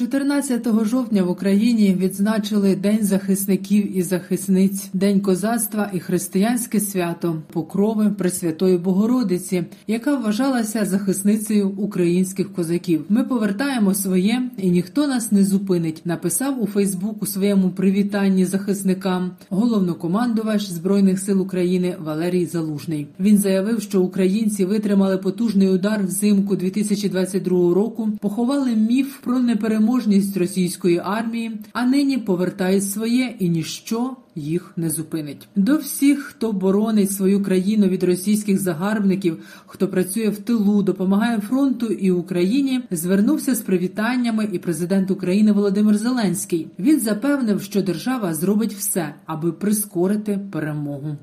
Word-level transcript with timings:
14 0.00 0.84
жовтня 0.84 1.22
в 1.22 1.30
Україні 1.30 1.96
відзначили 2.00 2.76
День 2.76 3.04
захисників 3.04 3.98
і 3.98 4.02
захисниць, 4.02 4.88
День 4.92 5.20
козацтва 5.20 5.90
і 5.94 6.00
християнське 6.00 6.80
свято 6.80 7.42
Покрови 7.52 8.10
Пресвятої 8.18 8.78
Богородиці, 8.78 9.64
яка 9.86 10.14
вважалася 10.14 10.84
захисницею 10.84 11.68
українських 11.68 12.52
козаків. 12.52 13.04
Ми 13.08 13.24
повертаємо 13.24 13.94
своє, 13.94 14.42
і 14.56 14.70
ніхто 14.70 15.06
нас 15.06 15.32
не 15.32 15.44
зупинить. 15.44 16.02
Написав 16.04 16.62
у 16.62 16.66
Фейсбук 16.66 17.22
у 17.22 17.26
своєму 17.26 17.70
привітанні 17.70 18.44
захисникам 18.44 19.30
головнокомандувач 19.50 20.62
збройних 20.62 21.20
сил 21.20 21.42
України 21.42 21.96
Валерій 22.04 22.46
Залужний. 22.46 23.06
Він 23.20 23.38
заявив, 23.38 23.82
що 23.82 24.02
українці 24.02 24.64
витримали 24.64 25.18
потужний 25.18 25.68
удар 25.68 26.04
взимку 26.06 26.56
2022 26.56 27.74
року, 27.74 28.08
поховали 28.20 28.76
міф 28.76 29.16
про 29.24 29.38
непереможність 29.38 29.89
непереможність 29.90 30.36
російської 30.36 31.00
армії, 31.04 31.60
а 31.72 31.86
нині 31.86 32.18
повертають 32.18 32.90
своє 32.90 33.34
і 33.38 33.48
ніщо 33.48 34.16
їх 34.34 34.72
не 34.76 34.90
зупинить. 34.90 35.48
До 35.56 35.76
всіх, 35.76 36.18
хто 36.18 36.52
боронить 36.52 37.12
свою 37.12 37.42
країну 37.42 37.86
від 37.86 38.02
російських 38.02 38.58
загарбників, 38.58 39.38
хто 39.66 39.88
працює 39.88 40.28
в 40.28 40.38
тилу, 40.38 40.82
допомагає 40.82 41.40
фронту 41.40 41.86
і 41.86 42.10
Україні, 42.10 42.80
звернувся 42.90 43.54
з 43.54 43.60
привітаннями 43.60 44.48
і 44.52 44.58
президент 44.58 45.10
України 45.10 45.52
Володимир 45.52 45.96
Зеленський. 45.96 46.66
Він 46.78 47.00
запевнив, 47.00 47.62
що 47.62 47.82
держава 47.82 48.34
зробить 48.34 48.74
все, 48.74 49.14
аби 49.26 49.52
прискорити 49.52 50.40
перемогу. 50.52 51.16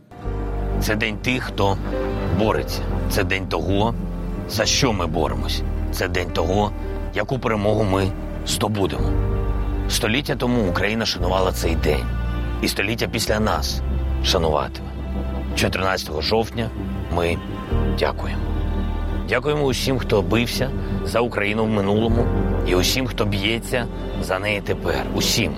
Це 0.82 0.96
день 0.96 1.18
тих, 1.22 1.44
хто 1.44 1.78
бореться. 2.40 2.82
Це 3.10 3.24
день 3.24 3.48
того, 3.48 3.94
за 4.50 4.66
що 4.66 4.94
ми 4.94 5.08
боремось. 5.08 5.62
Це 5.92 6.08
день 6.08 6.30
того, 6.34 6.72
яку 7.16 7.40
перемогу 7.40 7.84
ми 7.84 8.08
здобудемо. 8.48 9.10
Століття 9.90 10.36
тому 10.36 10.70
Україна 10.70 11.06
шанувала 11.06 11.52
цей 11.52 11.76
день, 11.76 12.06
і 12.62 12.68
століття 12.68 13.08
після 13.08 13.40
нас 13.40 13.82
шануватиме. 14.24 14.88
14 15.56 16.22
жовтня 16.22 16.70
ми 17.16 17.38
дякуємо. 18.00 18.42
Дякуємо 19.30 19.64
усім, 19.64 20.00
хто 20.00 20.22
бився 20.22 20.70
за 21.04 21.20
Україну 21.20 21.64
в 21.66 21.70
минулому, 21.70 22.26
і 22.68 22.76
усім, 22.76 23.08
хто 23.08 23.26
б'ється 23.26 23.88
за 24.22 24.40
неї 24.40 24.62
тепер. 24.62 25.06
Усім, 25.16 25.52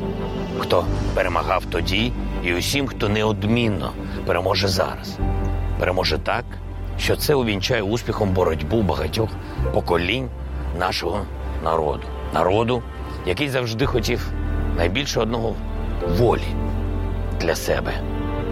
хто 0.59 0.85
перемагав 1.13 1.65
тоді, 1.65 2.11
і 2.43 2.53
усім, 2.53 2.87
хто 2.87 3.09
неодмінно 3.09 3.91
переможе 4.25 4.67
зараз. 4.67 5.17
Переможе 5.79 6.17
так, 6.17 6.45
що 6.99 7.15
це 7.15 7.35
увінчає 7.35 7.81
успіхом 7.81 8.29
боротьбу 8.29 8.81
багатьох 8.81 9.29
поколінь 9.73 10.29
нашого 10.79 11.25
народу 11.63 12.03
народу, 12.33 12.83
який 13.27 13.49
завжди 13.49 13.85
хотів 13.85 14.31
найбільше 14.77 15.19
одного 15.19 15.55
волі 16.17 16.47
для 17.41 17.55
себе 17.55 17.93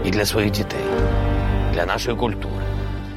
і 0.06 0.10
для 0.10 0.26
своїх 0.26 0.52
дітей, 0.52 0.84
для 1.74 1.86
нашої 1.86 2.18
культури. 2.18 2.54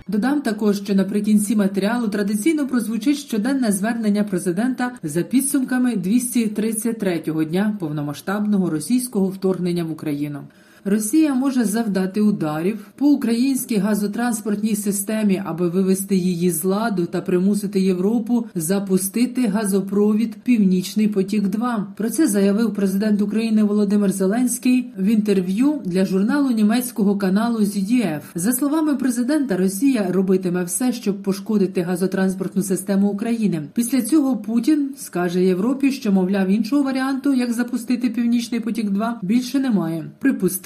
Додам 0.08 0.42
також, 0.42 0.77
що 0.77 0.94
наприкінці 0.94 1.56
матеріалу 1.56 2.08
традиційно 2.08 2.69
прозвучить 2.69 3.17
щоденне 3.17 3.72
звернення 3.72 4.25
президента 4.25 4.92
за 5.02 5.22
підсумками 5.22 5.97
233-го 5.97 7.45
дня 7.45 7.77
повномасштабного 7.80 8.70
російського 8.70 9.27
вторгнення 9.27 9.84
в 9.84 9.91
Україну. 9.91 10.41
Росія 10.84 11.34
може 11.34 11.64
завдати 11.64 12.20
ударів 12.20 12.86
по 12.97 13.06
українській 13.06 13.77
газотранспортній 13.77 14.77
системі, 14.77 15.42
аби 15.46 15.68
вивести 15.68 16.17
її 16.17 16.51
з 16.51 16.64
ладу 16.64 17.07
та 17.07 17.20
примусити 17.20 17.80
Європу 17.80 18.46
запустити 18.55 19.46
газопровід 19.46 20.36
Північний 20.42 21.08
потік. 21.08 21.48
2 21.48 21.86
про 21.96 22.11
це 22.11 22.27
заявив 22.27 22.74
президент 22.74 23.23
України 23.23 23.63
Володимир 23.63 24.13
Зеленський 24.13 24.92
в 24.98 25.05
інтерв'ю 25.05 25.80
для 25.85 26.07
журналу 26.07 26.51
німецького 26.51 27.17
каналу 27.17 27.58
ZDF. 27.58 28.20
За 28.35 28.52
словами 28.52 28.97
президента, 28.97 29.57
Росія 29.57 30.07
робитиме 30.11 30.64
все, 30.64 30.92
щоб 30.92 31.23
пошкодити 31.23 31.83
газотранспортну 31.83 32.62
систему 32.62 33.08
України. 33.08 33.62
Після 33.74 34.02
цього 34.02 34.36
Путін 34.36 34.91
скаже 34.98 35.45
Європі, 35.45 35.92
що 35.92 36.12
мовляв 36.12 36.48
іншого 36.48 36.83
варіанту, 36.83 37.35
як 37.35 37.52
запустити 37.52 38.11
Північний 38.11 38.61
потік. 38.61 38.91
2 38.91 39.18
більше 39.23 39.58
немає. 39.58 40.11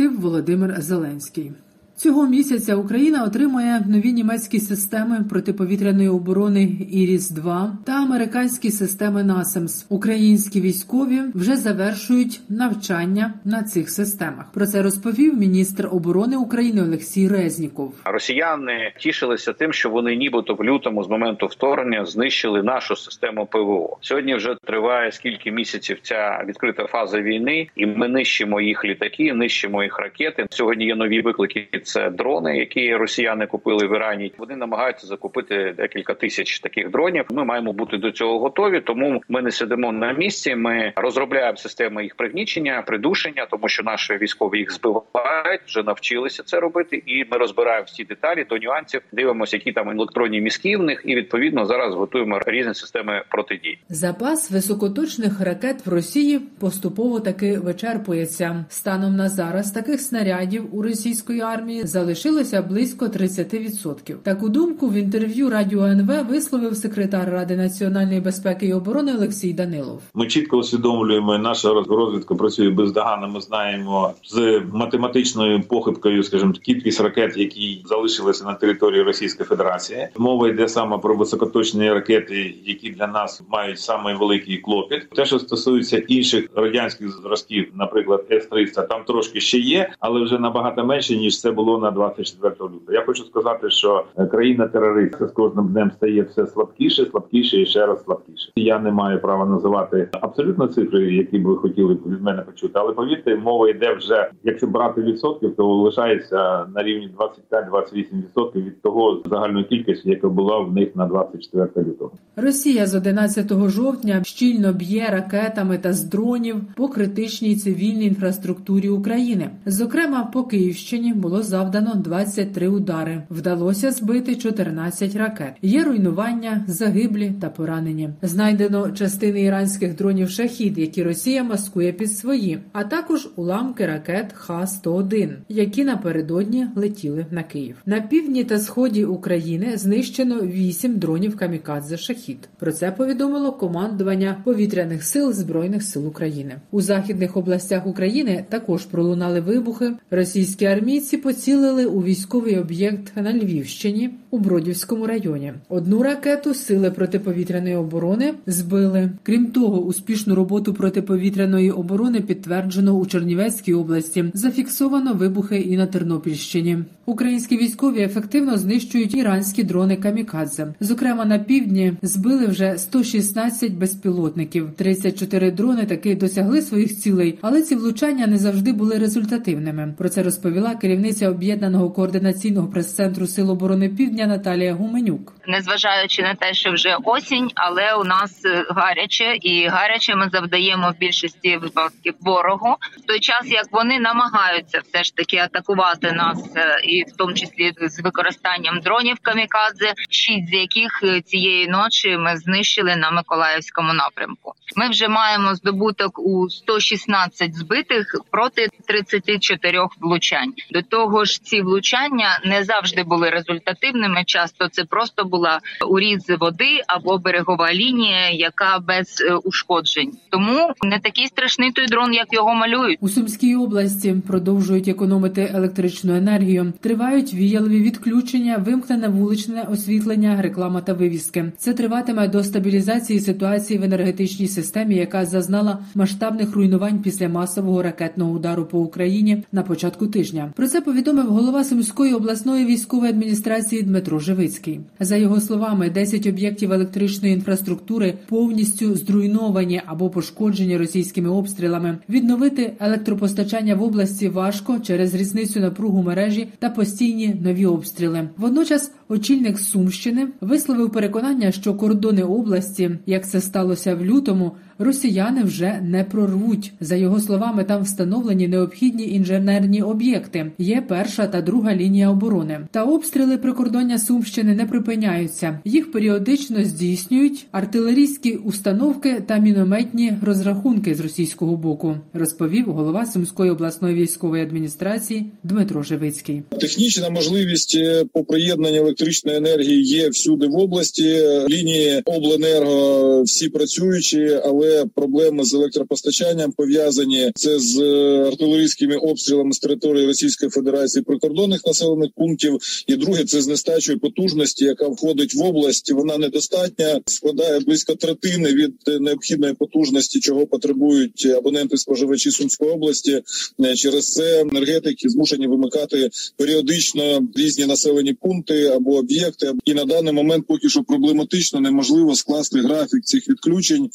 Припустив 0.04 0.20
Володимир 0.20 0.82
Зеленський. 0.82 1.53
Цього 1.97 2.27
місяця 2.27 2.77
Україна 2.77 3.25
отримає 3.25 3.82
нові 3.88 4.12
німецькі 4.12 4.60
системи 4.60 5.25
протиповітряної 5.31 6.09
оборони 6.09 6.69
Іріс 6.91 7.31
2 7.31 7.78
та 7.87 7.93
американські 7.93 8.71
системи 8.71 9.25
НАСЕМС. 9.25 9.87
Українські 9.88 10.60
військові 10.60 11.21
вже 11.34 11.56
завершують 11.56 12.41
навчання 12.49 13.34
на 13.44 13.62
цих 13.62 13.91
системах. 13.91 14.53
Про 14.53 14.66
це 14.66 14.82
розповів 14.82 15.38
міністр 15.38 15.88
оборони 15.93 16.37
України 16.37 16.82
Олексій 16.82 17.28
Резніков. 17.28 17.94
Росіяни 18.05 18.93
тішилися 18.99 19.53
тим, 19.53 19.72
що 19.72 19.91
вони, 19.91 20.16
нібито 20.16 20.55
в 20.55 20.65
лютому, 20.65 21.05
з 21.05 21.09
моменту 21.09 21.47
вторгнення, 21.47 22.05
знищили 22.05 22.62
нашу 22.62 22.97
систему 22.97 23.47
ПВО. 23.47 23.99
Сьогодні 24.00 24.34
вже 24.34 24.56
триває 24.65 25.12
скільки 25.12 25.50
місяців 25.50 25.99
ця 26.03 26.44
відкрита 26.49 26.87
фаза 26.87 27.21
війни, 27.21 27.69
і 27.76 27.87
ми 27.87 28.09
нищимо 28.09 28.61
їх 28.61 28.84
літаки, 28.84 29.32
нищимо 29.34 29.82
їх 29.82 29.99
ракети. 29.99 30.47
Сьогодні 30.50 30.87
є 30.87 30.94
нові 30.94 31.21
виклики 31.21 31.69
це 31.84 32.10
дрони, 32.10 32.58
які 32.58 32.96
росіяни 32.96 33.46
купили 33.46 33.86
в 33.86 33.94
Ірані. 33.96 34.32
Вони 34.38 34.56
намагаються 34.56 35.06
закупити 35.06 35.74
декілька 35.76 36.14
тисяч 36.14 36.60
таких 36.60 36.90
дронів. 36.90 37.24
Ми 37.30 37.44
маємо 37.44 37.72
бути 37.72 37.96
до 37.96 38.10
цього 38.10 38.38
готові. 38.38 38.80
Тому 38.80 39.22
ми 39.28 39.42
не 39.42 39.50
сидимо 39.50 39.92
на 39.92 40.12
місці. 40.12 40.54
Ми 40.54 40.92
розробляємо 40.96 41.56
системи 41.56 42.02
їх 42.02 42.14
пригнічення, 42.14 42.82
придушення, 42.86 43.46
тому 43.50 43.68
що 43.68 43.82
наші 43.82 44.16
військові 44.16 44.58
їх 44.58 44.72
збивають, 44.72 45.60
вже 45.66 45.82
навчилися 45.82 46.42
це 46.42 46.60
робити. 46.60 47.02
І 47.06 47.24
ми 47.30 47.38
розбираємо 47.38 47.84
всі 47.84 48.04
деталі 48.04 48.44
до 48.50 48.58
нюансів. 48.58 49.00
Дивимося, 49.12 49.56
які 49.56 49.72
там 49.72 49.90
електронні 49.90 50.40
мізки 50.40 50.76
в 50.76 50.82
них, 50.82 51.02
і 51.04 51.14
відповідно 51.14 51.66
зараз 51.66 51.94
готуємо 51.94 52.40
різні 52.46 52.74
системи 52.74 53.22
протидії. 53.30 53.78
Запас 53.88 54.50
високоточних 54.50 55.40
ракет 55.40 55.86
в 55.86 55.90
Росії 55.90 56.38
поступово 56.60 57.20
таки 57.20 57.58
вичерпується. 57.58 58.64
Станом 58.68 59.16
на 59.16 59.28
зараз 59.28 59.70
таких 59.72 60.00
снарядів 60.00 60.76
у 60.76 60.82
російської 60.82 61.40
армії 61.40 61.73
армії 61.74 61.86
залишилося 61.86 62.62
близько 62.62 63.04
30%. 63.06 64.14
Таку 64.22 64.48
думку 64.48 64.88
в 64.88 64.94
інтерв'ю 64.94 65.50
радіо 65.50 65.84
НВ 65.84 66.26
висловив 66.30 66.76
секретар 66.76 67.30
Ради 67.30 67.56
національної 67.56 68.20
безпеки 68.20 68.66
і 68.66 68.72
оборони 68.72 69.14
Олексій 69.14 69.52
Данилов. 69.52 70.00
Ми 70.14 70.26
чітко 70.26 70.56
усвідомлюємо, 70.56 71.38
наша 71.38 71.68
розвідка 71.72 72.34
працює 72.34 72.70
бездоганно. 72.70 73.28
Ми 73.28 73.40
знаємо 73.40 74.12
з 74.24 74.62
математичною 74.72 75.62
похибкою, 75.62 76.22
скажімо, 76.22 76.52
кількість 76.52 77.00
ракет, 77.00 77.36
які 77.36 77.82
залишилися 77.84 78.44
на 78.44 78.54
території 78.54 79.02
Російської 79.02 79.46
Федерації. 79.46 80.08
Мова 80.16 80.48
йде 80.48 80.68
саме 80.68 80.98
про 80.98 81.16
високоточні 81.16 81.92
ракети, 81.92 82.54
які 82.64 82.90
для 82.90 83.06
нас 83.06 83.42
мають 83.48 83.80
саме 83.80 84.14
великий 84.14 84.58
клопіт. 84.58 85.10
Те, 85.10 85.24
що 85.24 85.38
стосується 85.38 85.98
інших 85.98 86.44
радянських 86.54 87.22
зразків, 87.22 87.72
наприклад, 87.74 88.24
С-300, 88.30 88.88
там 88.88 89.04
трошки 89.06 89.40
ще 89.40 89.58
є, 89.58 89.90
але 90.00 90.24
вже 90.24 90.38
набагато 90.38 90.84
менше 90.84 91.16
ніж 91.16 91.40
це 91.40 91.50
було 91.50 91.63
було 91.64 91.78
на 91.78 91.91
24 91.91 92.50
лютого. 92.52 92.92
Я 92.92 93.04
хочу 93.06 93.25
сказати, 93.25 93.70
що 93.70 94.04
країна 94.30 94.69
терористка 94.69 95.26
з 95.26 95.32
кожним 95.32 95.69
днем 95.69 95.91
стає 95.91 96.22
все 96.22 96.47
слабкіше, 96.47 97.06
слабкіше 97.06 97.60
і 97.60 97.66
ще 97.66 97.86
раз 97.86 98.04
слабкіше. 98.04 98.52
Я 98.56 98.78
не 98.78 98.91
маю 98.91 99.20
права 99.20 99.47
називати 99.47 100.08
абсолютно 100.12 100.66
цифри, 100.66 101.14
які 101.14 101.38
б 101.38 101.47
ви 101.47 101.56
хотіли 101.56 101.94
від 102.06 102.22
мене 102.22 102.43
почути, 102.43 102.72
але 102.75 102.93
повірте, 102.93 103.37
мова 103.37 103.69
йде 103.69 103.94
вже. 103.94 104.31
Якщо 104.44 104.66
брати 104.66 105.02
відсотків, 105.02 105.56
то 105.56 105.66
лишається 105.66 106.66
на 106.75 106.82
рівні 106.82 107.11
25-28% 107.50 108.55
від 108.55 108.82
того 108.82 109.22
загальної 109.31 109.64
кількості, 109.64 110.11
яка 110.11 110.28
була 110.28 110.58
в 110.58 110.72
них 110.72 110.96
на 110.96 111.06
24 111.06 111.87
лютого. 111.87 112.11
Росія 112.37 112.87
з 112.87 112.94
11 112.94 113.69
жовтня 113.69 114.22
щільно 114.25 114.72
б'є 114.72 115.08
ракетами 115.12 115.78
та 115.78 115.93
з 115.93 116.05
дронів 116.05 116.56
по 116.76 116.88
критичній 116.88 117.56
цивільній 117.56 118.06
інфраструктурі 118.06 118.88
України. 118.88 119.50
Зокрема, 119.66 120.31
по 120.32 120.44
Київщині 120.44 121.14
було 121.14 121.43
завдано 121.54 121.94
23 121.94 122.68
удари. 122.68 123.22
Вдалося 123.30 123.90
збити 123.90 124.36
14 124.36 125.16
ракет. 125.16 125.52
Є 125.62 125.84
руйнування, 125.84 126.64
загиблі 126.68 127.32
та 127.40 127.48
поранені. 127.48 128.10
Знайдено 128.22 128.90
частини 128.90 129.42
іранських 129.42 129.96
дронів 129.96 130.30
шахід, 130.30 130.78
які 130.78 131.02
Росія 131.02 131.44
маскує 131.44 131.92
під 131.92 132.12
свої, 132.12 132.58
а 132.72 132.84
також 132.84 133.28
уламки 133.36 133.86
ракет 133.86 134.32
Х-101, 134.32 135.30
які 135.48 135.84
напередодні 135.84 136.66
летіли 136.76 137.26
на 137.30 137.42
Київ. 137.42 137.76
На 137.86 138.00
півдні 138.00 138.44
та 138.44 138.58
сході 138.58 139.04
України 139.04 139.76
знищено 139.76 140.40
8 140.40 140.98
дронів 140.98 141.36
камікадзе 141.36 141.96
шахід. 141.96 142.38
Про 142.58 142.72
це 142.72 142.90
повідомило 142.90 143.52
командування 143.52 144.36
повітряних 144.44 145.04
сил 145.04 145.32
збройних 145.32 145.82
сил 145.82 146.06
України. 146.06 146.56
У 146.70 146.80
західних 146.80 147.36
областях 147.36 147.86
України 147.86 148.44
також 148.48 148.84
пролунали 148.84 149.40
вибухи. 149.40 149.92
Російські 150.10 150.66
армійці 150.66 151.16
поцілили 151.16 151.44
у 151.52 152.02
військовий 152.02 152.58
об'єкт 152.58 153.12
на 153.17 153.32
Львівщині 153.32 154.11
у 154.31 154.38
Бродівському 154.38 155.06
районі. 155.06 155.52
Одну 155.69 156.02
ракету 156.02 156.55
сили 156.55 156.91
протиповітряної 156.91 157.76
оборони 157.76 158.35
збили. 158.46 159.11
Крім 159.23 159.46
того, 159.46 159.81
успішну 159.81 160.35
роботу 160.35 160.75
протиповітряної 160.75 161.70
оборони 161.70 162.20
підтверджено 162.20 162.93
у 162.93 163.06
Чернівецькій 163.06 163.75
області. 163.75 164.25
Зафіксовано 164.35 165.14
вибухи 165.14 165.56
і 165.56 165.76
на 165.76 165.87
Тернопільщині. 165.87 166.79
Українські 167.06 167.56
військові 167.56 168.02
ефективно 168.02 168.56
знищують 168.56 169.14
іранські 169.14 169.64
дрони 169.64 169.96
камікадзе. 169.96 170.66
Зокрема, 170.80 171.24
на 171.24 171.38
півдні 171.38 171.92
збили 172.02 172.46
вже 172.46 172.78
116 172.78 173.72
безпілотників. 173.72 174.70
34 174.76 175.50
дрони 175.50 175.86
таки 175.86 176.14
досягли 176.16 176.62
своїх 176.62 176.96
цілей, 176.96 177.38
але 177.42 177.62
ці 177.62 177.76
влучання 177.76 178.26
не 178.26 178.38
завжди 178.38 178.72
були 178.72 178.98
результативними. 178.98 179.94
Про 179.98 180.08
це 180.08 180.22
розповіла 180.22 180.74
керівниця 180.74 181.30
об'єднаного 181.30 181.90
координаційного 181.90 182.68
прес-центру 182.68 183.26
Сил 183.26 183.50
оборони 183.50 183.88
Півдня 183.88 184.26
Наталія 184.26 184.74
Гуменюк. 184.74 185.32
Незважаючи 185.46 186.22
на 186.22 186.34
те, 186.34 186.54
що 186.54 186.72
вже 186.72 186.96
осінь, 187.04 187.50
але 187.54 187.94
у 187.94 188.04
нас 188.04 188.44
е, 188.44 188.66
гаряче, 188.68 189.36
і 189.40 189.66
гаряче 189.66 190.16
ми 190.16 190.28
завдаємо 190.32 190.90
в 190.90 190.98
більшості 190.98 191.56
випадків 191.56 192.14
ворогу 192.20 192.76
в 192.98 193.06
той 193.06 193.20
час, 193.20 193.42
як 193.44 193.66
вони 193.72 194.00
намагаються 194.00 194.80
все 194.84 195.04
ж 195.04 195.16
таки 195.16 195.36
атакувати 195.36 196.12
нас, 196.12 196.52
е, 196.56 196.80
і 196.94 197.02
в 197.02 197.17
тому 197.17 197.35
числі 197.35 197.73
з 197.81 198.00
використанням 198.00 198.81
дронів 198.81 199.17
камікадзе, 199.23 199.93
шість 200.11 200.49
з 200.49 200.52
яких 200.52 201.00
е, 201.02 201.20
цієї 201.20 201.69
ночі 201.69 202.17
ми 202.17 202.37
знищили 202.37 202.96
на 202.96 203.11
Миколаївському 203.11 203.93
напрямку. 203.93 204.52
Ми 204.76 204.88
вже 204.88 205.08
маємо 205.08 205.55
здобуток 205.55 206.19
у 206.19 206.50
116 206.50 207.55
збитих 207.55 208.06
проти 208.31 208.69
34 208.88 209.87
влучань. 210.00 210.52
До 210.70 210.82
того 210.82 211.25
ж, 211.25 211.43
ці 211.43 211.61
влучання 211.61 212.41
не 212.44 212.64
завжди 212.64 213.02
були 213.02 213.31
результативними. 213.31 214.23
Часто 214.26 214.69
це 214.69 214.85
просто 214.85 215.25
була 215.25 215.61
уріз 215.88 216.31
води 216.40 216.81
або 216.87 217.19
берегова 217.19 217.75
лінія, 217.75 218.31
яка 218.31 218.79
без 218.79 219.20
е, 219.20 219.35
ушкоджень. 219.35 220.12
Тому 220.31 220.73
не 220.82 220.99
такий 220.99 221.26
страшний 221.26 221.73
той 221.73 221.87
дрон, 221.87 222.14
як 222.14 222.32
його 222.32 222.55
малюють. 222.55 222.99
У 223.00 223.08
Сумській 223.08 223.56
області 223.56 224.14
продовжують 224.26 224.88
економити 224.88 225.50
електричну 225.55 226.17
енергію. 226.17 226.73
Тривають 226.84 227.34
віялові 227.34 227.81
відключення, 227.81 228.56
вимкнене 228.66 229.08
вуличне 229.08 229.62
освітлення, 229.72 230.42
реклама 230.42 230.81
та 230.81 230.92
вивіски. 230.92 231.52
Це 231.58 231.72
триватиме 231.72 232.28
до 232.28 232.44
стабілізації 232.44 233.20
ситуації 233.20 233.78
в 233.78 233.82
енергетичній 233.82 234.48
системі, 234.48 234.94
яка 234.94 235.26
зазнала 235.26 235.78
масштабних 235.94 236.54
руйнувань 236.54 236.98
після 236.98 237.28
масового 237.28 237.82
ракетного 237.82 238.32
удару 238.32 238.64
по 238.64 238.81
Україні 238.81 239.42
на 239.52 239.62
початку 239.62 240.06
тижня. 240.06 240.52
Про 240.56 240.69
це 240.69 240.81
повідомив 240.81 241.26
голова 241.26 241.64
Сумської 241.64 242.14
обласної 242.14 242.66
військової 242.66 243.10
адміністрації 243.10 243.82
Дмитро 243.82 244.19
Живицький. 244.19 244.80
За 245.00 245.16
його 245.16 245.40
словами, 245.40 245.90
10 245.90 246.26
об'єктів 246.26 246.72
електричної 246.72 247.34
інфраструктури 247.34 248.14
повністю 248.28 248.94
зруйновані 248.94 249.82
або 249.87 250.10
пошкоджені 250.10 250.76
російськими 250.76 251.28
обстрілами. 251.28 251.98
Відновити 252.08 252.72
електропостачання 252.80 253.75
в 253.75 253.82
області 253.82 254.28
важко 254.28 254.78
через 254.78 255.14
різницю 255.14 255.60
напругу 255.60 256.02
мережі 256.02 256.48
та 256.58 256.74
постійні 256.75 257.37
нові 257.43 257.67
обстріли. 257.67 258.29
Водночас 258.37 258.93
очільник 259.09 259.59
Сумщини 259.59 260.29
висловив 260.41 260.93
переконання, 260.93 261.53
що 261.53 261.75
кордони 261.75 262.23
області, 262.23 262.99
як 263.06 263.29
це 263.29 263.41
сталося 263.41 263.94
в 263.94 264.05
лютому, 264.05 264.53
росіяни 264.79 265.43
вже 265.43 265.81
не 265.82 266.05
прорвуть. 266.05 266.73
За 266.81 266.97
його 266.97 267.21
словами, 267.21 267.65
там 267.65 267.82
встановлені 267.82 268.49
необхідні 268.49 269.09
інженерні 269.09 269.82
об'єкти. 269.82 270.50
Є 270.59 270.85
перша 270.88 271.26
та 271.26 271.43
друга 271.43 271.75
лінія 271.75 272.11
оборони. 272.11 272.61
Та 272.71 272.85
обстріли 272.85 273.38
прикордоння 273.38 273.99
Сумщини 273.99 274.55
не 274.55 274.67
припиняються. 274.67 275.59
Їх 275.65 275.93
періодично 275.93 276.65
здійснюють 276.65 277.47
артилерійські 277.53 278.32
установки 278.32 279.23
та 279.26 279.38
мінометні 279.38 280.12
розрахунки 280.23 280.94
з 280.94 281.00
російського 281.00 281.56
боку, 281.56 281.97
розповів 282.12 282.65
голова 282.65 283.06
Сумської 283.06 283.50
обласної 283.50 283.94
військової 283.94 284.43
адміністрації 284.43 285.26
Дмитро 285.43 285.82
Живицький. 285.82 286.43
Технічна 286.61 287.11
можливість 287.11 287.76
е, 287.81 288.05
по 288.12 288.25
приєднанню 288.25 288.76
електричної 288.76 289.37
енергії 289.37 289.82
є 289.82 290.09
всюди 290.09 290.47
в 290.47 290.56
області. 290.56 291.21
Лінії 291.49 292.03
обленерго 292.05 293.23
всі 293.23 293.49
працюючі, 293.49 294.41
але 294.44 294.63
проблеми 294.94 295.44
з 295.44 295.55
електропостачанням 295.55 296.52
пов'язані 296.52 297.32
це 297.34 297.58
з 297.58 297.81
е, 297.81 298.25
артилерійськими 298.26 298.96
обстрілами 298.96 299.52
з 299.52 299.58
території 299.58 300.06
Російської 300.06 300.50
Федерації 300.50 301.02
прикордонних 301.02 301.66
населених 301.66 302.11
пунктів. 302.16 302.58
І 302.87 302.96
друге 302.96 303.25
це 303.25 303.43
з 303.43 303.49
нестачою 303.49 304.00
потужності, 304.00 304.64
яка 304.64 304.88
входить 304.88 305.34
в 305.34 305.43
область. 305.43 305.93
Вона 305.93 306.19
недостатня, 306.19 307.00
складає 307.06 307.61
близько 307.61 307.94
третини 307.94 308.52
від 308.52 308.75
е, 308.88 308.99
необхідної 309.00 309.55
потужності, 309.55 310.20
чого 310.20 310.46
потребують 310.46 311.26
абоненти 311.26 311.76
споживачі 311.76 312.31
Сумської 312.31 312.70
області. 312.70 313.22
Е, 313.64 313.75
Через 313.75 314.12
це 314.12 314.40
енергетики 314.40 315.08
змушені 315.08 315.46
вимикати 315.46 316.11
періодично 316.37 317.28
різні 317.37 317.66
населені 317.66 318.12
пункти 318.12 318.66
або 318.66 318.96
об'єкти. 318.96 319.52
І 319.64 319.75
на 319.75 319.84
даний 319.84 320.12
момент 320.12 320.44
поки 320.49 320.69
що 320.69 320.82
проблематично 320.82 321.61
неможливо 321.61 322.14
скласти 322.14 322.61
графік 322.61 323.05
цих 323.05 323.28
відключень, 323.28 323.90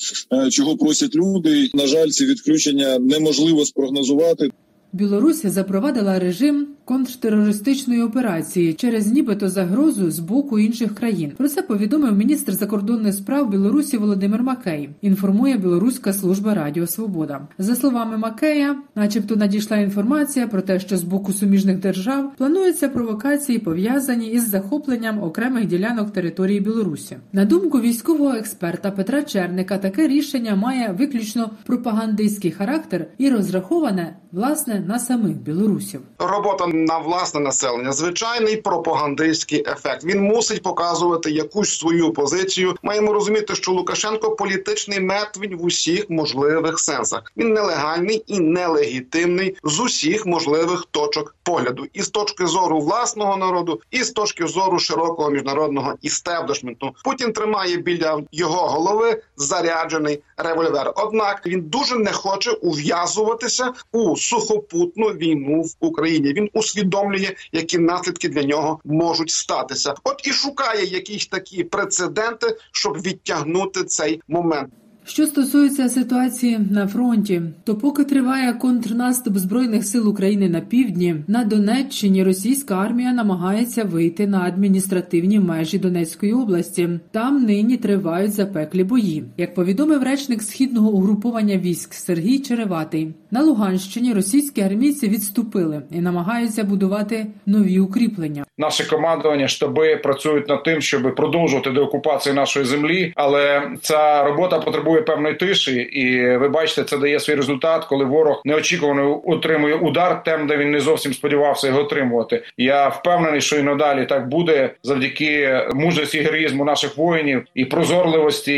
чого 0.59 0.77
просять 0.77 1.15
люди. 1.15 1.69
На 1.73 1.87
жаль, 1.87 2.07
ці 2.07 2.25
відключення 2.25 2.99
неможливо 2.99 3.65
спрогнозувати. 3.65 4.49
Білорусь 4.93 5.45
запровадила 5.45 6.19
режим 6.19 6.67
контртерористичної 6.89 8.01
операції 8.01 8.73
через 8.73 9.11
нібито 9.11 9.49
загрозу 9.49 10.11
з 10.11 10.19
боку 10.19 10.59
інших 10.59 10.95
країн. 10.95 11.31
Про 11.37 11.47
це 11.47 11.61
повідомив 11.61 12.17
міністр 12.17 12.53
закордонних 12.53 13.13
справ 13.13 13.49
Білорусі 13.49 13.97
Володимир 13.97 14.43
Макей. 14.43 14.89
Інформує 15.01 15.57
Білоруська 15.57 16.13
служба 16.13 16.53
Радіо 16.53 16.87
Свобода. 16.87 17.47
За 17.57 17.75
словами 17.75 18.17
Макея, 18.17 18.75
начебто 18.95 19.35
надійшла 19.35 19.77
інформація 19.77 20.47
про 20.47 20.61
те, 20.61 20.79
що 20.79 20.97
з 20.97 21.03
боку 21.03 21.33
суміжних 21.33 21.79
держав 21.79 22.31
плануються 22.37 22.89
провокації, 22.89 23.59
пов'язані 23.59 24.27
із 24.27 24.49
захопленням 24.49 25.23
окремих 25.23 25.65
ділянок 25.65 26.11
території 26.11 26.59
Білорусі. 26.59 27.17
На 27.33 27.45
думку 27.45 27.79
військового 27.79 28.35
експерта 28.35 28.91
Петра 28.91 29.23
Черника, 29.23 29.77
таке 29.77 30.07
рішення 30.07 30.55
має 30.55 30.95
виключно 30.99 31.49
пропагандистський 31.65 32.51
характер 32.51 33.05
і 33.17 33.29
розраховане 33.29 34.15
власне 34.31 34.83
на 34.87 34.99
самих 34.99 35.37
білорусів. 35.37 36.01
Робота 36.19 36.65
на 36.85 36.97
власне 36.97 37.39
населення 37.39 37.91
звичайний 37.91 38.57
пропагандистський 38.57 39.63
ефект. 39.67 40.03
Він 40.03 40.21
мусить 40.21 40.63
показувати 40.63 41.31
якусь 41.31 41.77
свою 41.77 42.13
позицію. 42.13 42.75
Маємо 42.83 43.13
розуміти, 43.13 43.55
що 43.55 43.71
Лукашенко 43.71 44.31
політичний 44.31 44.99
мертвень 44.99 45.55
в 45.55 45.65
усіх 45.65 46.09
можливих 46.09 46.79
сенсах. 46.79 47.31
Він 47.37 47.53
нелегальний 47.53 48.23
і 48.27 48.39
нелегітимний 48.39 49.57
з 49.63 49.79
усіх 49.79 50.25
можливих 50.25 50.85
точок 50.91 51.35
погляду, 51.43 51.85
і 51.93 52.01
з 52.01 52.09
точки 52.09 52.45
зору 52.45 52.79
власного 52.79 53.37
народу, 53.37 53.81
і 53.91 54.03
з 54.03 54.11
точки 54.11 54.47
зору 54.47 54.79
широкого 54.79 55.29
міжнародного 55.29 55.93
істеблішменту. 56.01 56.91
Путін 57.03 57.33
тримає 57.33 57.77
біля 57.77 58.21
його 58.31 58.67
голови 58.67 59.21
заряджений 59.37 60.23
револьвер. 60.37 60.93
Однак 60.95 61.41
він 61.45 61.61
дуже 61.61 61.95
не 61.95 62.11
хоче 62.11 62.51
ув'язуватися 62.51 63.73
у 63.91 64.17
сухопутну 64.17 65.07
війну 65.07 65.61
в 65.61 65.75
Україні. 65.79 66.33
Він 66.33 66.49
усвідомлює, 66.69 67.35
які 67.51 67.77
наслідки 67.77 68.29
для 68.29 68.43
нього 68.43 68.79
можуть 68.85 69.29
статися. 69.29 69.93
От 70.03 70.27
і 70.27 70.31
шукає 70.31 70.85
якісь 70.85 71.27
такі 71.27 71.63
прецеденти, 71.63 72.57
щоб 72.71 73.01
відтягнути 73.01 73.83
цей 73.83 74.21
момент. 74.27 74.73
Що 75.09 75.25
стосується 75.25 75.89
ситуації 75.89 76.59
на 76.71 76.87
фронті, 76.87 77.41
то 77.63 77.75
поки 77.75 78.03
триває 78.03 78.53
контрнаступ 78.53 79.37
збройних 79.37 79.85
сил 79.85 80.09
України 80.09 80.49
на 80.49 80.61
півдні, 80.61 81.15
на 81.27 81.43
Донеччині 81.43 82.23
російська 82.23 82.75
армія 82.75 83.13
намагається 83.13 83.83
вийти 83.83 84.27
на 84.27 84.41
адміністративні 84.41 85.39
межі 85.39 85.79
Донецької 85.79 86.33
області. 86.33 86.89
Там 87.11 87.43
нині 87.43 87.77
тривають 87.77 88.31
запеклі 88.31 88.83
бої. 88.83 89.23
Як 89.37 89.55
повідомив 89.55 90.03
речник 90.03 90.41
східного 90.41 90.89
угруповання 90.89 91.57
військ 91.57 91.93
Сергій 91.93 92.39
Череватий, 92.39 93.13
на 93.31 93.41
Луганщині 93.41 94.13
російські 94.13 94.61
армійці 94.61 95.07
відступили 95.07 95.81
і 95.91 95.99
намагаються 95.99 96.63
будувати 96.63 97.27
нові 97.45 97.79
укріплення. 97.79 98.45
Наше 98.57 98.89
командування 98.89 99.47
штаби 99.47 99.95
працюють 99.95 100.47
над 100.49 100.63
тим, 100.63 100.81
щоб 100.81 101.15
продовжувати 101.15 101.71
деокупацію 101.71 102.35
нашої 102.35 102.65
землі, 102.65 103.13
але 103.15 103.71
ця 103.81 104.23
робота 104.23 104.59
потребує 104.59 104.98
певної 105.01 105.35
тиші, 105.35 105.75
і 105.75 106.37
ви 106.37 106.49
бачите, 106.49 106.83
це 106.83 106.97
дає 106.97 107.19
свій 107.19 107.35
результат, 107.35 107.85
коли 107.85 108.05
ворог 108.05 108.41
неочікувано 108.45 109.21
отримує 109.25 109.75
удар, 109.75 110.23
тем, 110.23 110.47
де 110.47 110.57
він 110.57 110.71
не 110.71 110.79
зовсім 110.79 111.13
сподівався 111.13 111.67
його 111.67 111.79
отримувати. 111.79 112.43
Я 112.57 112.87
впевнений, 112.87 113.41
що 113.41 113.55
і 113.55 113.63
надалі 113.63 114.05
так 114.05 114.29
буде 114.29 114.73
завдяки 114.83 115.61
мужності 115.73 116.17
і 116.17 116.21
героїзму 116.21 116.65
наших 116.65 116.97
воїнів 116.97 117.45
і 117.55 117.65
прозорливості 117.65 118.53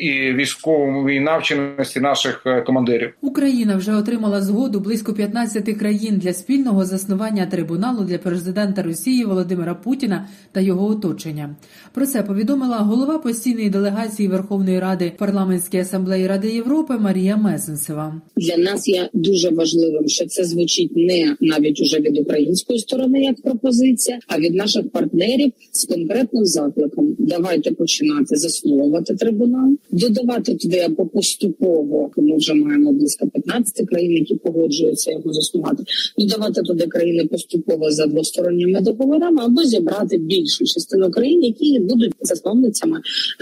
і 0.00 0.34
військової 0.34 1.20
навченості 1.20 2.00
наших 2.00 2.42
е, 2.46 2.60
командирів. 2.60 3.14
Україна 3.20 3.76
вже 3.76 3.94
отримала 3.94 4.42
згоду 4.42 4.80
близько 4.80 5.14
15 5.14 5.78
країн 5.78 6.18
для 6.18 6.32
спільного 6.32 6.84
заснування 6.84 7.46
трибуналу 7.46 8.04
для 8.04 8.18
президента 8.18 8.82
Росії 8.82 9.24
Володимира 9.24 9.74
Путіна 9.74 10.26
та 10.52 10.60
його 10.60 10.86
оточення. 10.86 11.50
Про 11.92 12.06
це 12.06 12.22
повідомила 12.22 12.76
голова 12.76 13.18
постійної 13.18 13.70
делегації 13.70 14.28
Верховної 14.28 14.80
Ради 14.80 15.12
парламентської 15.18 15.81
асамблеї 15.82 16.26
Ради 16.26 16.48
Європи 16.48 16.94
Марія 16.98 17.36
Мезенцева. 17.36 18.22
Для 18.36 18.56
нас 18.56 18.88
є 18.88 19.10
дуже 19.12 19.50
важливим, 19.50 20.08
що 20.08 20.26
це 20.26 20.44
звучить 20.44 20.96
не 20.96 21.36
навіть 21.40 21.80
уже 21.80 22.00
від 22.00 22.18
української 22.18 22.78
сторони 22.78 23.22
як 23.22 23.42
пропозиція, 23.42 24.18
а 24.26 24.38
від 24.38 24.54
наших 24.54 24.90
партнерів 24.90 25.52
з 25.72 25.84
конкретним 25.84 26.44
закликом. 26.44 27.16
Давайте 27.18 27.72
починати 27.72 28.36
засновувати 28.36 29.14
трибунал, 29.14 29.76
додавати 29.90 30.54
туди 30.54 30.78
або 30.78 31.06
поступово. 31.06 32.10
Ми 32.16 32.36
вже 32.36 32.54
маємо 32.54 32.92
близько 32.92 33.28
15 33.28 33.88
країн, 33.88 34.12
які 34.12 34.34
погоджуються 34.34 35.10
його 35.10 35.32
заснувати. 35.32 35.84
Додавати 36.18 36.62
туди 36.62 36.86
країни 36.86 37.24
поступово 37.24 37.90
за 37.90 38.06
двосторонніми 38.06 38.80
договорами, 38.80 39.42
або 39.44 39.62
зібрати 39.64 40.18
більшу 40.18 40.64
частину 40.64 41.10
країн, 41.10 41.44
які 41.44 41.78
будуть 41.80 42.12
засновницями 42.20 43.00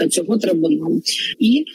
цього 0.09 0.37
трибуналу. 0.37 1.01
І 1.39 1.65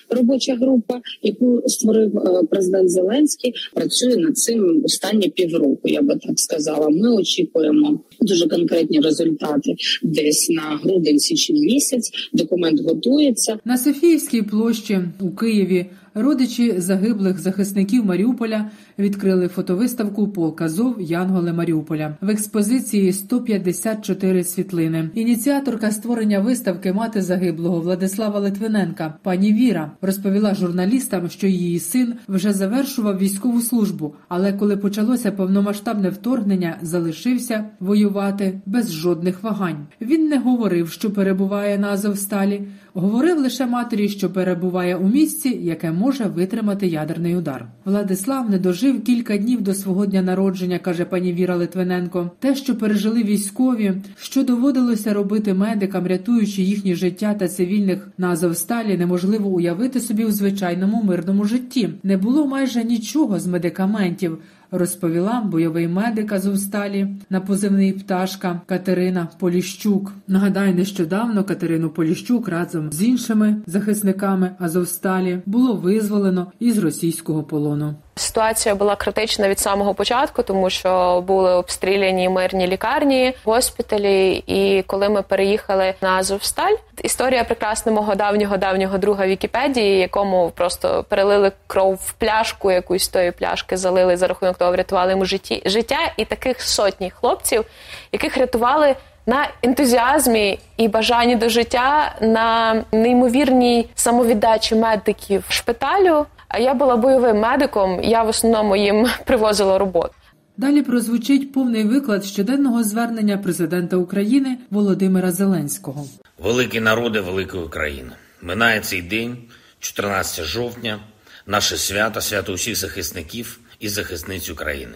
робоча 0.47 0.65
група, 0.65 1.00
яку 1.23 1.62
створив 1.67 2.19
е, 2.19 2.43
президент 2.50 2.91
Зеленський, 2.91 3.55
працює 3.75 4.17
над 4.17 4.37
цим 4.37 4.83
останні 4.85 5.29
півроку. 5.29 5.88
Я 5.88 6.03
би 6.03 6.17
так 6.17 6.38
сказала. 6.41 6.88
Ми 6.88 7.15
очікуємо 7.15 8.00
дуже 8.21 8.49
конкретні 8.49 9.00
результати 9.00 9.75
десь 10.03 10.49
на 10.50 10.81
грудень 10.83 11.19
січень 11.19 11.61
місяць. 11.61 12.11
Документ 12.33 12.81
готується 12.81 13.59
на 13.65 13.79
Софіївській 13.79 14.43
площі 14.43 14.99
у 15.21 15.31
Києві. 15.31 15.87
Родичі 16.19 16.81
загиблих 16.81 17.39
захисників 17.39 18.07
Маріуполя 18.07 18.71
відкрили 18.99 19.49
фотовиставку 19.49 20.29
Полк 20.29 20.61
Азов 20.61 21.01
Янголи 21.01 21.53
Маріуполя 21.53 22.17
в 22.21 22.31
експозиції 22.31 23.13
154 23.13 24.45
світлини. 24.45 25.11
Ініціаторка 25.15 25.91
створення 25.91 26.41
виставки 26.41 26.93
мати 26.93 27.23
загиблого 27.23 27.81
Владислава 27.81 28.41
Литвиненка, 28.41 29.15
пані 29.23 29.53
Віра, 29.53 29.91
розповіла 30.03 30.55
журналістам, 30.55 31.31
що 31.31 31.47
її 31.47 31.79
син 31.79 32.15
вже 32.29 32.53
завершував 32.53 33.19
військову 33.19 33.61
службу, 33.61 34.15
але 34.29 34.53
коли 34.53 34.77
почалося 34.77 35.33
повномасштабне 35.33 36.09
вторгнення, 36.09 36.79
залишився 36.83 37.65
воювати 37.81 38.61
без 38.67 38.93
жодних 38.93 39.43
вагань. 39.43 39.87
Він 40.01 40.29
не 40.29 40.39
говорив, 40.39 40.91
що 40.91 41.11
перебуває 41.11 41.79
на 41.79 41.89
Азовсталі, 41.89 42.63
говорив 42.97 43.38
лише 43.38 43.67
матері, 43.67 44.09
що 44.09 44.31
перебуває 44.31 44.97
у 44.97 45.09
місці, 45.09 45.49
яке 45.62 45.93
може 45.93 46.25
витримати 46.25 46.87
ядерний 46.87 47.37
удар. 47.37 47.67
Владислав 47.85 48.50
не 48.50 48.59
дожив 48.59 49.05
кілька 49.05 49.37
днів 49.37 49.61
до 49.62 49.75
свого 49.75 50.07
дня 50.07 50.23
народження, 50.23 50.79
каже 50.79 51.05
пані 51.05 51.33
Віра 51.33 51.57
Литвиненко. 51.57 52.31
Те, 52.38 52.55
що 52.55 52.76
пережили 52.76 53.23
військові, 53.23 53.93
що 54.17 54.43
доводилося 54.43 55.12
робити 55.12 55.55
медикам, 55.55 56.07
рятуючи 56.07 56.62
їхнє 56.62 56.95
життя 56.95 57.35
та 57.35 57.49
цивільних 57.49 58.09
на 58.19 58.29
Азовсталі, 58.29 58.99
неможливо 58.99 59.49
уявити 59.49 60.00
собі 60.00 60.25
у 60.25 60.31
звичайному 60.31 61.03
мирному 61.03 61.45
житті. 61.45 61.91
Не 62.03 62.17
було 62.17 62.47
майже 62.47 62.85
нічого 62.85 63.41
з 63.41 63.47
медикаментів 63.47 64.38
розповіла 64.78 65.40
бойовий 65.40 65.88
медик 65.88 66.33
Азовсталі 66.33 67.09
на 67.30 67.40
позивний 67.40 67.92
пташка 67.92 68.61
Катерина 68.66 69.28
Поліщук. 69.38 70.12
Нагадаю, 70.28 70.75
нещодавно 70.75 71.45
Катерину 71.45 71.90
Поліщук 71.90 72.49
разом 72.49 72.92
з 72.92 73.02
іншими 73.02 73.56
захисниками 73.66 74.50
Азовсталі 74.59 75.40
було 75.47 75.75
визволено 75.75 76.52
із 76.59 76.78
російського 76.78 77.42
полону. 77.42 77.95
Ситуація 78.19 78.75
була 78.75 78.97
критична 78.97 79.49
від 79.49 79.59
самого 79.59 79.95
початку, 79.95 80.43
тому 80.43 80.71
що 80.71 81.21
були 81.27 81.53
обстріляні 81.53 82.29
мирні 82.29 82.67
лікарні, 82.67 83.35
госпіталі. 83.45 84.45
І 84.47 84.83
коли 84.87 85.09
ми 85.09 85.23
переїхали 85.23 85.95
на 86.01 86.09
Азовсталь, 86.11 86.75
історія 87.03 87.45
прекрасна 87.45 87.93
мого 87.93 88.15
давнього 88.15 88.57
давнього 88.57 88.99
друга 88.99 89.27
Вікіпедії, 89.27 89.99
якому 89.99 90.51
просто 90.55 91.05
перелили 91.09 91.53
кров 91.67 91.95
в 91.95 92.13
пляшку, 92.13 92.71
якусь 92.71 93.09
тої 93.09 93.31
пляшки 93.31 93.77
залили 93.77 94.17
за 94.17 94.27
рахунок 94.27 94.59
того, 94.59 94.73
врятували 94.73 95.11
йому 95.11 95.25
житті 95.25 95.63
життя, 95.65 96.13
і 96.17 96.25
таких 96.25 96.63
сотні 96.63 97.11
хлопців, 97.11 97.65
яких 98.13 98.37
рятували. 98.37 98.97
На 99.29 99.49
ентузіазмі 99.63 100.59
і 100.77 100.89
бажанні 100.89 101.37
до 101.37 101.49
життя 101.49 102.15
на 102.21 102.75
неймовірній 102.93 103.89
самовіддачі 103.95 104.75
медиків 104.75 105.45
шпиталю. 105.49 106.27
А 106.49 106.59
я 106.59 106.75
була 106.75 106.97
бойовим 106.97 107.38
медиком. 107.38 108.00
Я 108.03 108.23
в 108.23 108.29
основному 108.29 108.76
їм 108.76 109.07
привозила 109.26 109.79
роботу. 109.79 110.15
Далі 110.57 110.83
прозвучить 110.83 111.53
повний 111.53 111.85
виклад 111.85 112.25
щоденного 112.25 112.85
звернення 112.85 113.38
президента 113.38 113.97
України 113.97 114.59
Володимира 114.71 115.33
Зеленського. 115.33 116.07
Великі 116.38 116.81
народи 116.81 117.21
великої 117.21 117.65
України. 117.65 118.11
Минає 118.43 118.81
цей 118.81 119.03
день, 119.03 119.37
14 119.81 120.45
жовтня, 120.45 120.99
наше 121.47 121.76
свято, 121.76 122.21
свято 122.21 122.53
усіх 122.53 122.76
захисників 122.76 123.61
і 123.81 123.88
захисниць 123.88 124.50
України. 124.50 124.95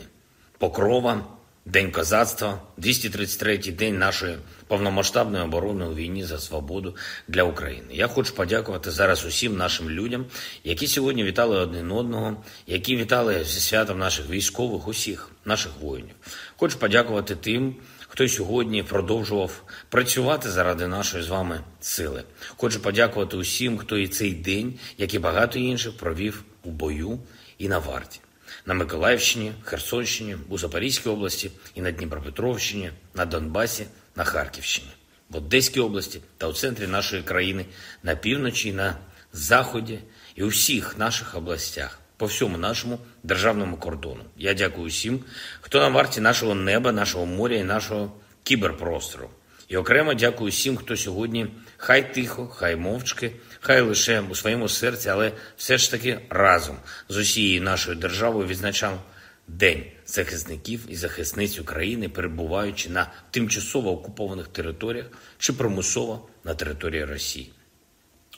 Покрова, 0.59 1.25
День 1.65 1.91
козацтва, 1.91 2.63
233-й 2.79 3.73
день 3.73 3.99
нашої 3.99 4.37
повномасштабної 4.67 5.45
оборони 5.45 5.85
у 5.85 5.95
війні 5.95 6.25
за 6.25 6.39
свободу 6.39 6.97
для 7.29 7.43
України. 7.43 7.87
Я 7.91 8.09
хочу 8.09 8.35
подякувати 8.35 8.91
зараз 8.91 9.25
усім 9.25 9.57
нашим 9.57 9.91
людям, 9.91 10.27
які 10.65 10.87
сьогодні 10.87 11.25
вітали 11.25 11.59
один 11.59 11.93
одного, 11.93 12.37
які 12.67 12.97
вітали 12.97 13.45
зі 13.45 13.61
святом 13.61 13.99
наших 13.99 14.31
військових, 14.31 14.89
усіх 14.89 15.31
наших 15.45 15.73
воїнів. 15.81 16.15
Хочу 16.57 16.79
подякувати 16.79 17.37
тим, 17.37 17.77
хто 18.09 18.29
сьогодні 18.29 18.83
продовжував 18.83 19.63
працювати 19.89 20.51
заради 20.51 20.89
нашої 20.89 21.23
з 21.23 21.29
вами 21.29 21.61
сили. 21.81 22.25
Хочу 22.57 22.81
подякувати 22.81 23.37
усім, 23.37 23.79
хто 23.79 23.99
і 23.99 24.09
цей 24.09 24.35
день, 24.35 24.75
як 24.99 25.15
і 25.15 25.19
багато 25.19 25.59
інших, 25.59 25.97
провів 25.97 26.45
у 26.65 26.71
бою 26.71 27.19
і 27.59 27.69
на 27.69 27.79
варті 27.79 28.21
на 28.67 28.75
Миколаївщині, 28.75 29.53
Херсонщині, 29.63 30.37
у 30.49 30.59
Запорізькій 30.59 31.09
області 31.09 31.51
і 31.75 31.81
на 31.81 31.91
Дніпропетровщині, 31.91 32.91
на 33.15 33.25
Донбасі, 33.25 33.87
на 34.17 34.25
Харківщині, 34.25 34.91
в 35.31 35.37
Одеській 35.37 35.81
області 35.81 36.21
та 36.39 36.49
у 36.49 36.53
центрі 36.53 36.87
нашої 36.87 37.23
країни, 37.23 37.65
на 38.03 38.17
півночі, 38.17 38.73
на 38.73 38.97
заході 39.33 39.99
і 40.35 40.43
у 40.43 40.49
всіх 40.49 40.99
наших 40.99 41.35
областях. 41.35 41.99
По 42.17 42.27
всьому 42.27 42.59
нашому 42.59 42.99
державному 43.23 43.77
кордону. 43.77 44.25
Я 44.37 44.55
дякую 44.55 44.89
всім, 44.89 45.25
хто 45.61 45.81
на 45.81 45.89
варті 45.89 46.21
нашого 46.21 46.55
неба, 46.55 46.93
нашого 46.93 47.27
моря 47.27 47.57
і 47.57 47.65
нашого 47.65 48.13
кіберпростору. 48.43 49.31
І 49.69 49.77
окремо 49.77 50.15
дякую 50.15 50.51
всім, 50.51 50.77
хто 50.77 50.97
сьогодні 50.97 51.47
хай 51.77 52.15
тихо, 52.15 52.47
хай 52.47 52.77
мовчки 52.77 53.33
хай 53.61 53.81
лише 53.81 54.21
у 54.21 54.35
своєму 54.35 54.69
серці, 54.69 55.09
але 55.09 55.33
все 55.57 55.79
ж 55.79 55.91
таки 55.91 56.21
разом 56.31 56.77
з 57.09 57.17
усією 57.17 57.63
нашою 57.63 57.97
державою 57.97 58.47
відзначав 58.47 59.03
День 59.49 59.85
захисників 60.07 60.81
і 60.89 60.97
захисниць 60.97 61.59
України, 61.59 62.09
перебуваючи 62.09 62.91
на 62.91 63.13
тимчасово 63.31 63.93
окупованих 63.93 64.49
територіях 64.49 65.07
чи 65.39 65.53
примусово 65.53 66.29
на 66.45 66.55
території 66.55 67.05
Росії. 67.05 67.53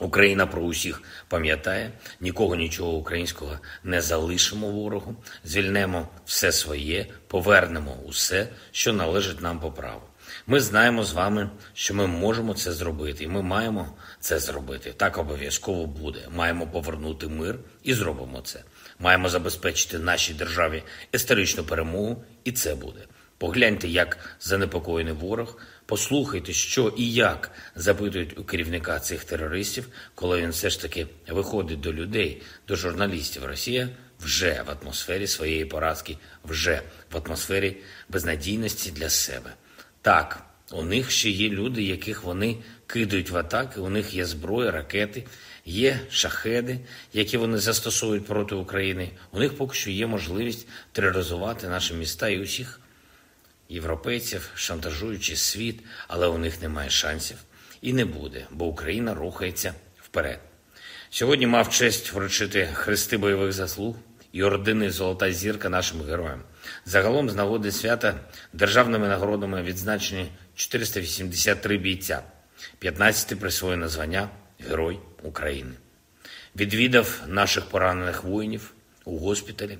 Україна 0.01 0.47
про 0.47 0.63
усіх 0.63 1.03
пам'ятає, 1.29 1.93
нікого 2.21 2.55
нічого 2.55 2.93
українського 2.93 3.59
не 3.85 4.01
залишимо 4.01 4.69
ворогу, 4.71 5.17
звільнемо 5.45 6.09
все 6.25 6.53
своє, 6.53 7.07
повернемо 7.27 7.97
усе, 8.05 8.49
що 8.71 8.93
належить 8.93 9.41
нам 9.41 9.61
по 9.61 9.73
праву. 9.73 10.03
Ми 10.47 10.61
знаємо 10.61 11.05
з 11.05 11.13
вами, 11.13 11.51
що 11.75 11.95
ми 11.95 12.07
можемо 12.07 12.55
це 12.55 12.73
зробити, 12.73 13.25
і 13.25 13.29
ми 13.29 13.43
маємо 13.43 13.97
це 14.21 14.39
зробити. 14.39 14.95
Так 14.97 15.19
обов'язково 15.19 15.87
буде. 15.87 16.21
Маємо 16.31 16.67
повернути 16.67 17.29
мир 17.29 17.59
і 17.83 17.95
зробимо 17.95 18.41
це. 18.41 18.63
Маємо 18.99 19.29
забезпечити 19.29 19.99
нашій 19.99 20.35
державі 20.35 20.83
історичну 21.13 21.65
перемогу, 21.65 22.25
і 22.45 22.53
це 22.53 22.75
буде. 22.75 23.01
Погляньте, 23.39 23.89
як 23.89 24.19
занепокоєний 24.41 25.15
ворог. 25.15 25.59
Послухайте, 25.87 26.53
що 26.53 26.95
і 26.97 27.13
як 27.13 27.51
запитують 27.75 28.39
у 28.39 28.45
керівника 28.45 29.01
цих 29.01 29.25
терористів, 29.25 29.89
коли 30.15 30.43
він 30.43 30.51
все 30.51 30.71
ж 30.71 30.81
таки 30.81 31.07
виходить 31.29 31.81
до 31.81 31.93
людей, 31.93 32.43
до 32.69 32.77
журналістів. 32.77 33.45
Росія 33.45 33.89
вже 34.21 34.65
в 34.67 34.71
атмосфері 34.71 35.27
своєї 35.27 35.65
поразки, 35.65 36.19
вже 36.45 36.83
в 37.13 37.17
атмосфері 37.17 37.77
безнадійності 38.09 38.91
для 38.91 39.11
себе. 39.11 39.51
Так, 40.03 40.43
у 40.73 40.83
них 40.85 41.11
ще 41.11 41.31
є 41.31 41.49
люди, 41.49 41.83
яких 41.83 42.23
вони 42.23 42.57
кидають 42.87 43.31
в 43.31 43.37
атаки. 43.37 43.81
У 43.81 43.89
них 43.89 44.15
є 44.15 44.25
зброя, 44.25 44.71
ракети, 44.71 45.27
є 45.65 46.01
шахеди, 46.11 46.79
які 47.13 47.37
вони 47.37 47.59
застосовують 47.59 48.27
проти 48.27 48.55
України. 48.55 49.11
У 49.33 49.39
них 49.39 49.57
поки 49.57 49.75
що 49.75 49.91
є 49.91 50.07
можливість 50.07 50.69
тероризувати 50.93 51.69
наші 51.69 51.95
міста 51.95 52.29
і 52.29 52.41
усіх 52.41 52.81
європейців, 53.69 54.51
шантажуючи 54.55 55.37
світ, 55.37 55.81
але 56.09 56.27
у 56.27 56.39
них 56.39 56.63
немає 56.63 56.91
шансів 56.91 57.37
і 57.83 57.93
не 57.93 58.05
буде, 58.05 58.47
бо 58.51 58.67
Україна 58.67 59.15
рухається 59.15 59.75
вперед. 60.01 60.41
Сьогодні 61.11 61.47
мав 61.47 61.71
честь 61.71 62.13
вручити 62.13 62.69
хрести 62.73 63.17
бойових 63.19 63.53
заслуг 63.53 63.97
і 64.33 64.43
ордени 64.43 64.91
Золота 64.91 65.33
зірка 65.33 65.69
нашим 65.69 66.03
героям. 66.03 66.43
Загалом 66.85 67.31
з 67.31 67.35
нагоди 67.35 67.73
свята 67.73 68.15
державними 68.53 69.09
нагородами 69.09 69.63
відзначені 69.63 70.33
483 70.55 71.79
бійця, 71.79 72.23
15 72.79 73.41
присвоєно 73.41 73.89
звання 73.89 74.29
Герой 74.59 74.99
України. 75.23 75.73
Відвідав 76.57 77.21
наших 77.27 77.65
поранених 77.65 78.25
воїнів 78.25 78.75
у 79.05 79.19
госпіталі, 79.19 79.79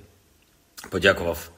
подякував 0.89 1.51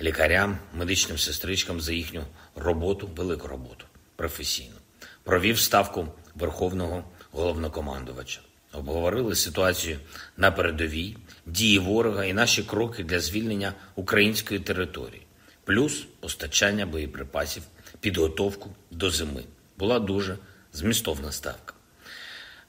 лікарям, 0.00 0.58
медичним 0.74 1.18
сестричкам 1.18 1.80
за 1.80 1.92
їхню 1.92 2.24
роботу, 2.56 3.10
велику 3.16 3.48
роботу, 3.48 3.86
професійну. 4.16 4.76
Провів 5.22 5.58
ставку 5.58 6.08
Верховного 6.34 7.04
головнокомандувача. 7.30 8.40
Обговорили 8.72 9.34
ситуацію 9.34 9.98
на 10.36 10.50
передовій, 10.50 11.16
дії 11.46 11.78
ворога 11.78 12.24
і 12.24 12.32
наші 12.32 12.62
кроки 12.62 13.04
для 13.04 13.20
звільнення 13.20 13.72
української 13.94 14.60
території, 14.60 15.22
плюс 15.64 16.06
постачання 16.20 16.86
боєприпасів, 16.86 17.62
підготовку 18.00 18.70
до 18.90 19.10
зими. 19.10 19.42
Була 19.78 19.98
дуже 19.98 20.36
змістовна 20.72 21.32
ставка. 21.32 21.74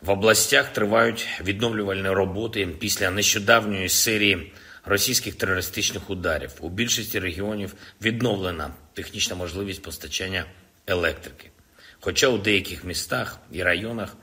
В 0.02 0.10
областях 0.10 0.74
тривають 0.74 1.28
відновлювальні 1.44 2.10
роботи 2.10 2.68
після 2.80 3.12
нещодавньої 3.12 3.90
серії 3.90 4.54
російських 4.86 5.36
терористичних 5.36 6.10
ударів. 6.10 6.52
У 6.60 6.70
більшості 6.70 7.20
регіонів 7.20 7.74
відновлена 8.02 8.74
технічна 8.94 9.36
можливість 9.36 9.82
постачання 9.82 10.46
електрики. 10.88 11.50
Хоча 12.00 12.28
у 12.28 12.38
деяких 12.38 12.84
містах 12.84 13.40
і 13.52 13.64
районах 13.64 14.18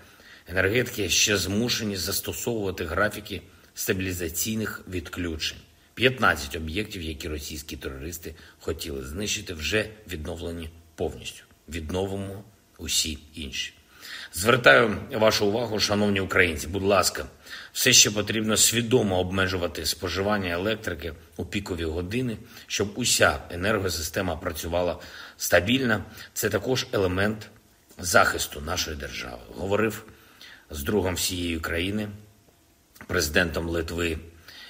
енергетики 0.50 1.08
ще 1.08 1.36
змушені 1.36 1.96
застосовувати 1.96 2.84
графіки 2.84 3.42
стабілізаційних 3.74 4.82
відключень. 4.90 5.58
15 5.94 6.56
об'єктів, 6.56 7.02
які 7.02 7.28
російські 7.28 7.76
терористи 7.76 8.34
хотіли 8.60 9.04
знищити, 9.04 9.54
вже 9.54 9.88
відновлені 10.08 10.70
повністю. 10.94 11.44
Відновимо 11.68 12.44
усі 12.78 13.18
інші. 13.34 13.74
Звертаю 14.32 14.96
вашу 15.12 15.46
увагу, 15.46 15.80
шановні 15.80 16.20
українці, 16.20 16.66
будь 16.66 16.82
ласка, 16.82 17.26
все 17.72 17.92
ще 17.92 18.10
потрібно 18.10 18.56
свідомо 18.56 19.18
обмежувати 19.18 19.86
споживання 19.86 20.50
електрики 20.50 21.12
у 21.36 21.44
пікові 21.44 21.84
години, 21.84 22.36
щоб 22.66 22.92
уся 22.94 23.38
енергосистема 23.50 24.36
працювала 24.36 24.98
стабільно. 25.36 26.04
Це 26.32 26.50
також 26.50 26.86
елемент 26.92 27.48
захисту 27.98 28.60
нашої 28.60 28.96
держави. 28.96 29.42
Говорив 29.56 30.04
з 30.70 30.82
другом 30.82 31.14
всієї 31.14 31.60
країни, 31.60 32.08
президентом 33.06 33.68
Литви 33.68 34.18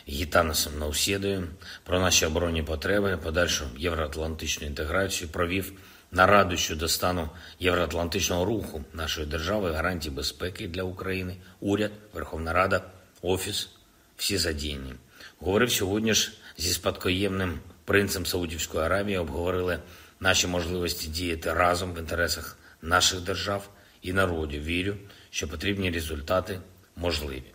Гітанасом 0.08 0.78
Наусєдою 0.78 1.48
про 1.84 2.00
наші 2.00 2.26
оборонні 2.26 2.62
потреби, 2.62 3.16
подальшу 3.16 3.64
євроатлантичну 3.78 4.66
інтеграцію, 4.66 5.30
провів 5.30 5.72
нараду 6.12 6.56
щодо 6.56 6.88
стану 6.88 7.28
євроатлантичного 7.60 8.44
руху 8.44 8.84
нашої 8.92 9.26
держави, 9.26 9.72
гарантії 9.72 10.14
безпеки 10.14 10.68
для 10.68 10.82
України, 10.82 11.36
уряд, 11.60 11.90
Верховна 12.14 12.52
Рада, 12.52 12.82
Офіс, 13.22 13.68
всі 14.16 14.38
задіяні. 14.38 14.94
Говорив 15.38 15.72
сьогодні 15.72 16.14
ж 16.14 16.32
зі 16.58 16.72
спадкоємним 16.72 17.58
принцем 17.84 18.26
Саудівської 18.26 18.84
Аравії, 18.84 19.18
обговорили 19.18 19.78
наші 20.20 20.46
можливості 20.46 21.08
діяти 21.08 21.52
разом 21.52 21.94
в 21.94 21.98
інтересах 21.98 22.58
наших 22.82 23.20
держав 23.20 23.68
і 24.02 24.12
народів. 24.12 24.64
Вірю, 24.64 24.96
що 25.30 25.48
потрібні 25.48 25.90
результати 25.90 26.60
можливі. 26.96 27.52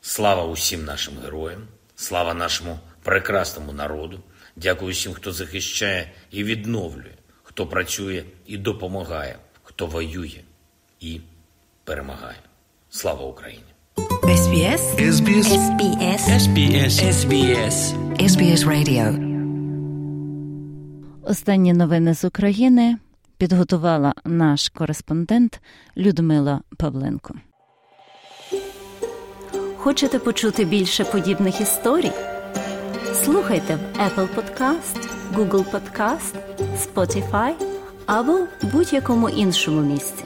Слава 0.00 0.44
усім 0.44 0.84
нашим 0.84 1.14
героям, 1.24 1.68
слава 1.96 2.34
нашому 2.34 2.78
прекрасному 3.02 3.72
народу. 3.72 4.20
Дякую 4.56 4.92
всім, 4.92 5.12
хто 5.12 5.32
захищає 5.32 6.10
і 6.30 6.44
відновлює, 6.44 7.14
хто 7.42 7.66
працює 7.66 8.24
і 8.46 8.56
допомагає, 8.56 9.38
хто 9.62 9.86
воює 9.86 10.40
і 11.00 11.20
перемагає. 11.84 12.38
Слава 12.90 13.24
Україні! 13.24 13.64
SBS 14.22 14.82
SBS 14.98 15.48
SBS 15.64 16.22
SBS 16.42 16.94
SBS 17.18 17.76
SBS 18.18 18.62
Radio 18.64 19.28
Останні 21.22 21.72
новини 21.72 22.14
з 22.14 22.24
України 22.24 22.96
підготувала 23.38 24.14
наш 24.24 24.68
кореспондент 24.68 25.60
Людмила 25.96 26.60
Павленко. 26.76 27.34
Хочете 29.76 30.18
почути 30.18 30.64
більше 30.64 31.04
подібних 31.04 31.60
історій? 31.60 32.12
Слухайте 33.12 33.76
в 33.76 33.98
Apple 33.98 34.28
Podcast, 34.34 35.08
Google 35.34 35.64
Podcast, 35.70 36.34
Spotify 36.76 37.52
або 38.06 38.38
будь-якому 38.72 39.28
іншому 39.28 39.80
місці. 39.80 40.24